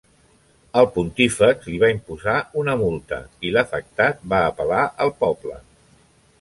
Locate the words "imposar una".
1.97-2.75